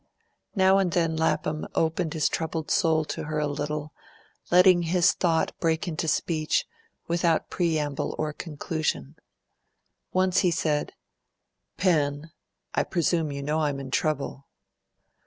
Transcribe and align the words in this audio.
Now 0.55 0.79
and 0.79 0.91
then 0.93 1.15
Lapham 1.15 1.67
opened 1.75 2.15
his 2.15 2.27
troubled 2.27 2.71
soul 2.71 3.05
to 3.05 3.25
her 3.25 3.37
a 3.37 3.45
little, 3.45 3.93
letting 4.49 4.81
his 4.81 5.11
thought 5.11 5.55
break 5.59 5.87
into 5.87 6.07
speech 6.07 6.65
without 7.07 7.51
preamble 7.51 8.15
or 8.17 8.33
conclusion. 8.33 9.15
Once 10.11 10.39
he 10.39 10.49
said 10.49 10.93
"Pen, 11.77 12.31
I 12.73 12.81
presume 12.81 13.31
you 13.31 13.43
know 13.43 13.59
I'm 13.61 13.79
in 13.79 13.91
trouble." 13.91 14.47